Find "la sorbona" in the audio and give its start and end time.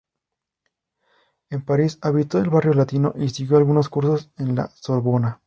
4.55-5.39